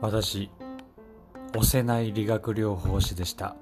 [0.00, 0.50] 私
[1.54, 3.56] 押せない理学療法士でした。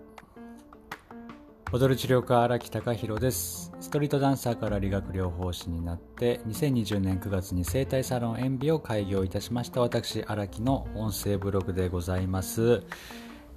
[1.72, 3.72] 踊る治療家荒木隆弘です。
[3.80, 9.80] ストリートダンサーから理学療法士になって2020年9月に生態サロン塩ビを開業いたしました。
[9.80, 12.84] 私荒木の音声ブログでございます。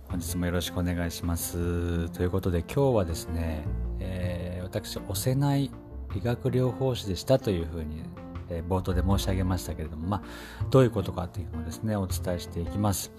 [0.09, 2.09] 本日もよろしくお願いします。
[2.09, 3.63] ということで今日はですね、
[3.99, 5.69] えー、私押せない
[6.15, 8.03] 理学療法士でしたというふうに
[8.57, 13.11] え冒頭で申し上げましたけれども、まあ、どういうことかというのをですね、お伝えしていきます。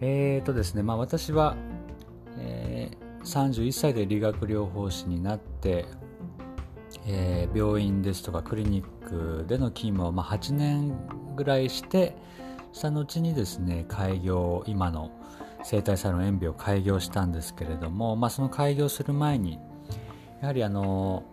[0.00, 1.56] えーとですね、まあ、私は、
[2.38, 5.86] えー、31歳で理学療法士になって、
[7.06, 10.96] えー、病院ですとかクリニックでの勤務を、まあ、8年
[11.36, 12.16] ぐらいして
[12.72, 15.10] した後にですね開業今の
[15.62, 19.58] 生体サロン塩ビを開業したんですけれども、まあ、その開業する前に
[20.42, 21.24] やはりあの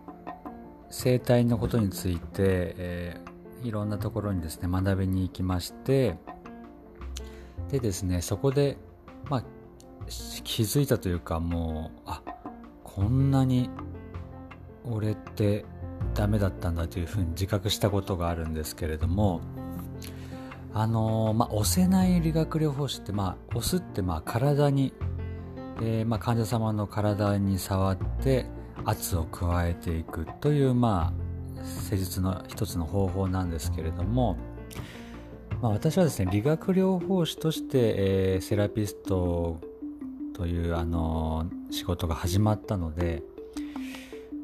[0.88, 3.20] 生体のことについて、え
[3.62, 6.16] いろんなところにですね学びに行きまして
[7.70, 8.76] でですねそこで
[9.28, 9.44] まあ
[10.44, 12.22] 気づいたというかもうあ
[12.84, 13.70] こんなに
[14.84, 15.64] 俺って
[16.14, 19.40] ダメだったんだというふうに自覚したことがあるんですけれども
[20.74, 24.92] あの、まあ、押せない理学療法士って、まあ、押すってまあ体に、
[25.80, 28.46] えー、まあ、患者様の体に触って
[28.84, 31.21] 圧を加えていくという、まあ、
[31.62, 34.36] 施術の一つの方法なんですけれども、
[35.60, 39.60] まあ、私はですね理学療法士として、えー、セラピスト
[40.34, 43.22] というあの仕事が始まったので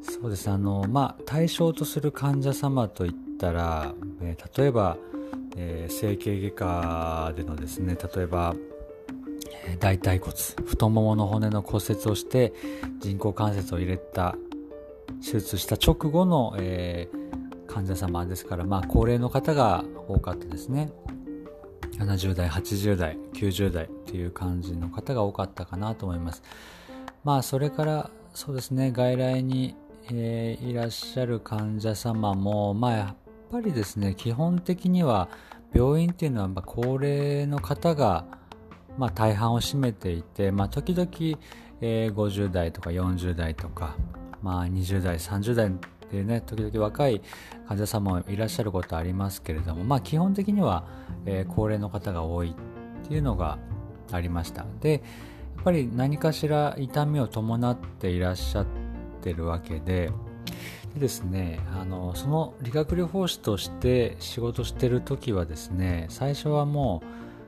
[0.01, 4.97] そうですあのまあ対象とする患者様といったら、えー、例えば、
[5.55, 8.55] えー、整形外科でのですね例えば
[9.79, 10.33] 大腿骨
[10.65, 12.53] 太ももの骨の骨折をして
[12.99, 14.35] 人工関節を入れた
[15.21, 20.91] 手術した直後の、えー、患者様ですから、まあ、高齢の方が多かったですね。
[21.97, 26.41] 70代、80代、90代っていう感じの方が多かったかなと思います。
[27.23, 29.75] まあ、それから、そうですね、外来に、
[30.11, 33.15] えー、いらっしゃる患者様も、まあ、やっ
[33.51, 35.29] ぱりですね、基本的には、
[35.73, 38.25] 病院っていうのは、まあ、高齢の方が、
[38.97, 41.09] まあ、大半を占めていて、まあ、時々、
[41.81, 43.95] え、50代とか40代とか、
[44.41, 45.71] まあ、20代30代
[46.11, 47.21] でね時々若い
[47.67, 50.87] 患者さんもいらっしゃることありますけれども、まあ、基本的には、
[51.25, 53.59] えー、高齢の方が多いっていうのが
[54.11, 54.65] ありました。
[54.81, 58.65] でやっぱり何かしら痛みを伴っていらっしゃっ
[59.21, 60.09] てるわけで
[60.93, 67.03] でですねあのその理学療法士として仕事してる時はですね最初はも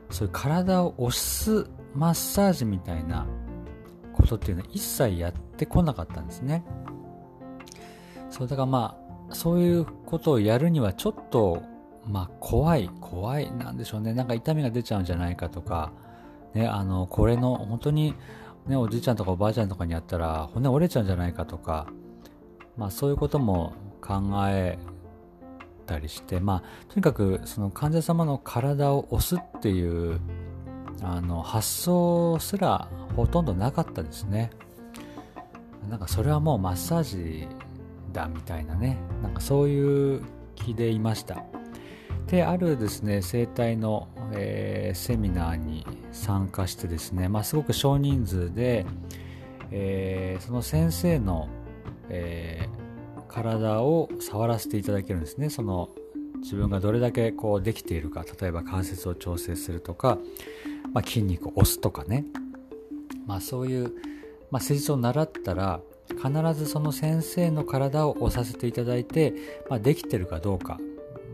[0.09, 3.25] うそういう体を押すマッサージみたいな
[4.21, 6.63] ことっていうのは一切やってこなかったんですね。
[8.29, 8.97] そうだからま
[9.29, 11.61] あそういうことをやるにはちょっと
[12.07, 15.91] まあ怖い怖いなんでしょうねなんか痛みが出ちゃうんじゃないかとか
[16.53, 18.15] ねあのこれの本当に
[18.67, 21.87] ねおじいちゃんとかおばあちゃんとかにやったら骨折れちゃうんじゃないかとか
[22.77, 24.79] まあそういうことも考え
[25.85, 30.19] たりしてまあとにかくその患者様の体を押すっていう
[31.03, 34.51] あの発想すらほとんどなかったですね。
[35.89, 37.47] なんかそれはもうマッサージ
[38.13, 38.97] だみたいなね。
[39.23, 40.21] なんかそういう
[40.55, 41.43] 気でいました。
[42.27, 48.85] であるですね整体の、えー、セミナーに参加してですね、まあ、すごく少人数で、
[49.71, 51.49] えー、その先生の、
[52.09, 55.49] えー、体を触らせていただけるんですね。
[55.49, 55.89] その
[56.41, 58.23] 自分がどれだけこうできているか。
[58.39, 60.17] 例えば関節を調整するとか、
[60.93, 62.25] まあ、筋肉を押すとかね、
[63.25, 63.93] まあ、そういう、
[64.49, 69.33] まあ、施術を習ったら必ずその先生の体を押させていただいて、
[69.69, 70.79] まあ、できてるかどうか、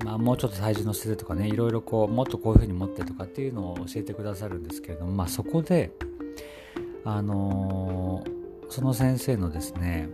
[0.05, 5.91] まあ、もうちょっと体重乗せてとかねいろいろこうもっとこういうふうに持ってとかっていうのを教えてくださるんですけれども、まあ、そこで、
[7.03, 10.09] あのー、その先生のですね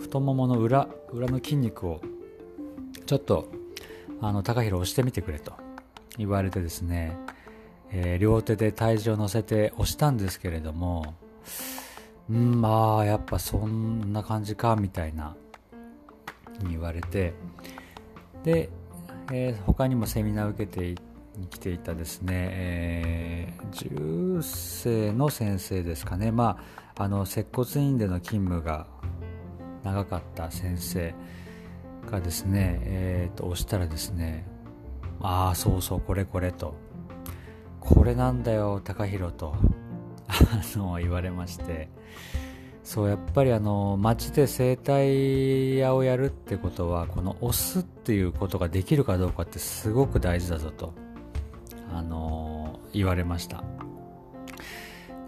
[0.00, 2.00] 太ももの裏裏の筋肉を
[3.06, 3.48] ちょっと
[4.20, 5.52] あの高弘押してみてくれと
[6.18, 7.16] 言われてですね、
[7.92, 11.14] えー、両手で体重を乗せて押したんですけれども
[12.30, 15.36] うんまあやっぱそんな感じかみたいな
[16.60, 17.34] に言われて。
[18.44, 18.68] で、
[19.32, 21.00] えー、他にもセミナーを受けて
[21.36, 26.30] に来ていたですね、えー、世の先生ですかね。
[26.30, 26.58] ま
[26.96, 28.86] ああの接骨院での勤務が
[29.82, 31.12] 長かった先生
[32.08, 34.46] がですね、えーと、押したらですね
[35.20, 36.83] ああそうそうこれこれと。
[37.84, 39.54] これなんだよ高弘と。
[40.26, 41.88] あの言われまして。
[42.82, 50.92] そうやっぱりあの街で整体屋をやるってことはこの押すっていうことができるかどうかってすごく大事だぞと。
[51.92, 53.64] あの言われました。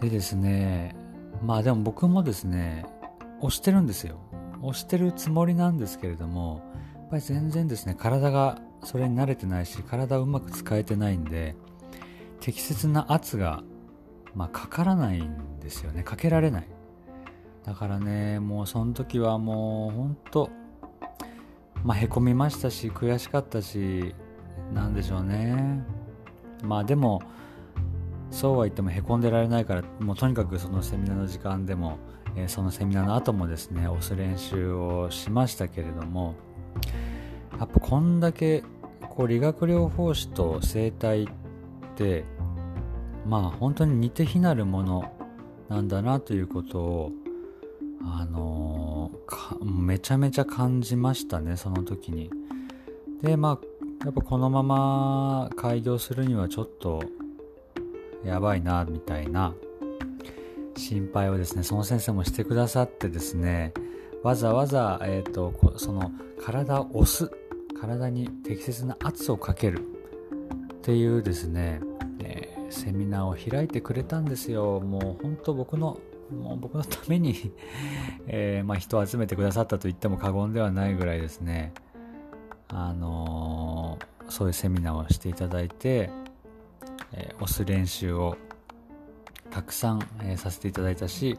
[0.01, 0.95] でですね
[1.43, 2.85] まあでも僕もですね
[3.39, 4.17] 押してるんですよ。
[4.61, 6.61] 押してるつもりなんですけれども
[6.95, 11.55] やっぱり全然ですね体がそれに慣れてないし体をうまく使えてないんで
[12.39, 13.63] 適切な圧が、
[14.35, 16.03] まあ、かからないんですよね。
[16.03, 16.67] かけられない。
[17.65, 20.49] だからねもうその時はもう本当
[21.83, 24.15] まあへこみましたし悔しかったし
[24.73, 25.83] なんでしょうね。
[26.63, 27.21] まあでも
[28.31, 31.97] そうは言ってもへこんでられないからもうとにかくそのセミナーの時間でも、
[32.35, 36.35] えー、そのセミナーの後もですね押す練習をしましたけれども
[37.59, 38.63] やっぱこんだけ
[39.09, 41.46] こう理学療法士と整体って
[43.25, 45.11] まあ本当に似て非なるもの
[45.69, 47.11] なんだなということを
[48.03, 52.29] あのー、めちゃめちゃ感じましたねその時に。
[53.21, 57.01] でまあやっぱこのまま開業するにはちょっと
[58.23, 59.53] やばいなみたいな
[60.75, 63.73] 心配をですねその先生もしてくださってですね
[64.23, 66.11] わざわざ、えーと、その
[66.43, 67.31] 体を押す
[67.79, 69.96] 体に適切な圧をかける
[70.87, 71.81] っていうですね、
[72.21, 74.79] えー、セミナーを開いてくれたんですよ。
[74.79, 75.97] もう本当僕の
[76.31, 77.51] もう僕のために
[78.27, 81.73] えー、まあ、人を集めてくださったと言っても過言ではないぐらいですね。
[82.69, 86.09] あのー、そういうセミナーをしていただいて、
[87.11, 88.37] え、押す練習を
[89.51, 91.37] たくさん、え、させていただいたし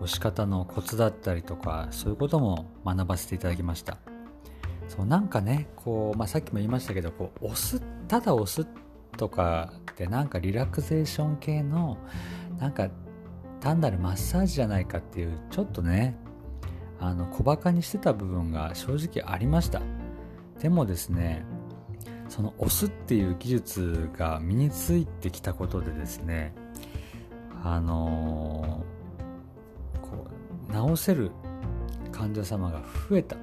[0.00, 3.98] 押し方のコツだったりとかそういうことも学ばせていただきました。
[4.88, 8.68] そうなんかねこう、まあ、さっきも言いましたけどこう押すただ押す
[9.16, 11.98] とかってなんかリラクゼーション系の
[12.58, 12.88] なんか
[13.60, 16.16] 単なるマッサージじゃないかっていうちょっとね
[17.00, 19.82] あの小バカにしてた部分が正直ありました。
[20.60, 21.44] でもですね
[22.28, 26.54] その押すっていう技術が身についてきたことでですね
[27.62, 28.84] あの
[30.02, 30.26] こ
[30.68, 31.30] う治せる
[32.12, 33.36] 患者様が増えた。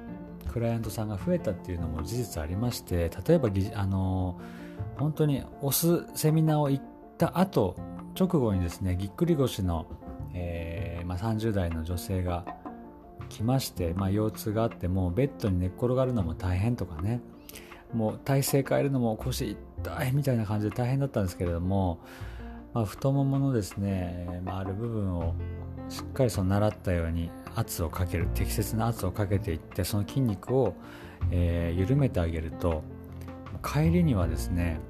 [0.52, 4.38] クライアントさんが増えたっていうのも事実ありまして例えばあの
[4.98, 6.84] 本当に押すセミナーを行っ
[7.18, 7.76] た後
[8.18, 9.86] 直後にですねぎっくり腰の、
[10.34, 12.44] えー、まあ、30代の女性が
[13.28, 17.20] 来まして、まあ、腰痛があってもうベッドに寝っ転がるのも大変とかね。
[17.94, 22.00] もう体勢変えるのも腰痛いみたいな感じで大変だったんですけれども、
[22.72, 25.34] まあ、太もものですね、まあ、ある部分を
[25.88, 30.74] しっかりその習ったように圧をかける適切な圧をかけていってその筋肉を、
[31.30, 32.82] えー、緩めてあげると
[33.62, 34.80] 帰りにはですね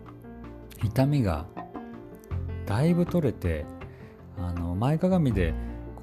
[0.83, 1.47] 痛みが
[2.67, 3.65] だいぶ取れて
[4.39, 5.55] あの前かがみで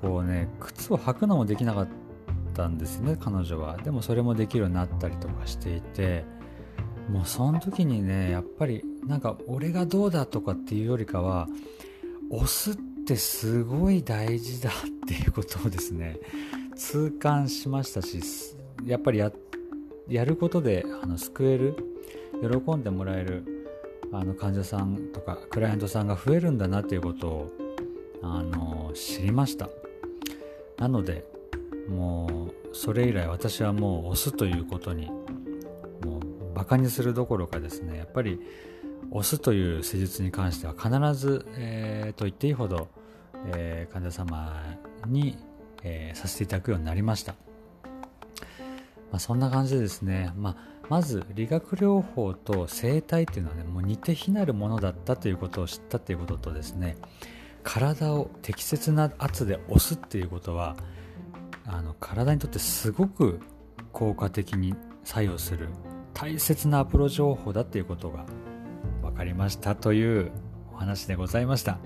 [0.02, 1.88] こうね靴を履くのもできなかっ
[2.54, 3.78] たんですね彼女は。
[3.78, 6.26] でもそれもできるようになったりとかしていて
[7.10, 11.48] もうその時にねやっぱりなんか俺がどうだとかっていうよりかは
[12.30, 14.74] 押すってってすごい大事だっ
[15.08, 16.20] ていうことをですね
[16.76, 18.20] 痛感しましたし
[18.86, 21.76] やっぱりやることであの救える
[22.42, 23.44] 喜んでもらえる
[24.12, 27.52] あの患者さんとかクライアントさんが増えるんだなということを
[28.22, 29.70] あの知りました。
[30.78, 31.26] なので
[31.90, 36.20] もうそれ以来私はもう押すということにも
[36.52, 38.40] うバカにするどころかですねやっぱり
[39.12, 42.88] 押すという施術に関しては必ず、えー、と言っていいほど
[43.48, 44.78] えー、患者様
[45.08, 45.38] に、
[45.84, 47.36] えー、させていただくようになりました。
[49.12, 50.56] まあ、そんな感じでですね、まあ、
[50.88, 56.96] まず理学療法と整体っていうのはねもう似て非なるものだったということを知ったということとですね
[57.64, 60.76] 体を適切な圧で押すっていうことは
[61.66, 63.40] あの体にとってすごく
[63.94, 65.70] 効果的に作用する
[66.14, 68.28] 大切なアプローチ方法だっていうことが
[69.20, 70.32] かりましたという
[70.74, 71.78] お話でございました。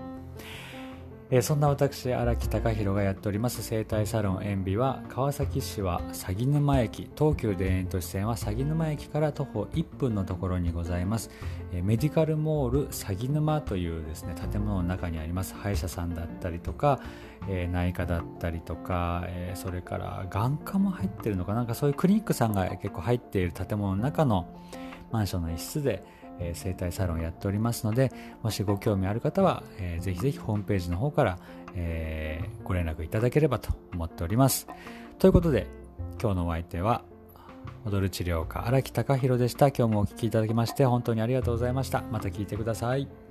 [1.31, 11.31] え、そんな私荒木隆弘がやっております生態サロン塩ビは川崎市は鷺沼駅東急田園都市線は鷺沼駅から徒歩1分のところにございます、
[11.71, 15.55] え、メディカルモール鷺沼というですね建物の中にあります。
[15.55, 16.99] 歯医者さんだったりとか、
[17.47, 24.45] え、内科だったりとか、えそれから眼科も入ってるのかなんかそういうクリニックさんが結構入っている建物の中の
[25.11, 26.03] マンションの一室で
[26.39, 28.11] えー、整体サロンやっておりますので
[28.41, 31.37] もしご興味ある方は、えー、ぜひぜひホームページの方から、
[31.75, 34.67] えー、ご連絡いただければと思っております。
[35.19, 35.67] ということで
[36.21, 37.03] 今日のお相手は
[37.85, 39.69] 踊る治療家荒木隆弘でした。
[39.69, 42.01] 今日もお聴きいただきまして本当にありがとうございました。
[42.11, 43.22] また聞いてください。